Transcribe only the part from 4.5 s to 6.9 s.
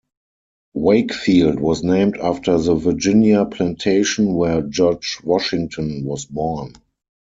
George Washington was born.